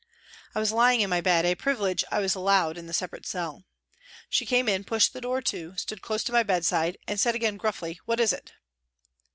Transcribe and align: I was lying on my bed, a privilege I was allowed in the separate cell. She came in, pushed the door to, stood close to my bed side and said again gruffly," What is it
I 0.55 0.59
was 0.59 0.71
lying 0.71 1.03
on 1.03 1.11
my 1.11 1.21
bed, 1.21 1.45
a 1.45 1.53
privilege 1.53 2.03
I 2.11 2.17
was 2.17 2.33
allowed 2.33 2.75
in 2.75 2.87
the 2.87 2.91
separate 2.93 3.27
cell. 3.27 3.65
She 4.31 4.47
came 4.47 4.67
in, 4.67 4.83
pushed 4.83 5.13
the 5.13 5.21
door 5.21 5.43
to, 5.43 5.77
stood 5.77 6.01
close 6.01 6.23
to 6.23 6.31
my 6.31 6.41
bed 6.41 6.65
side 6.65 6.97
and 7.07 7.19
said 7.19 7.35
again 7.35 7.57
gruffly," 7.57 7.99
What 8.07 8.19
is 8.19 8.33
it 8.33 8.53